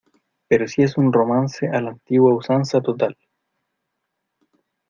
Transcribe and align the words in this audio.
pero 0.47 0.67
si 0.67 0.81
es 0.81 0.97
un 0.97 1.13
romance 1.13 1.67
a 1.67 1.79
la 1.79 1.91
antigua 1.91 2.33
usanza 2.33 2.81
total. 2.81 3.15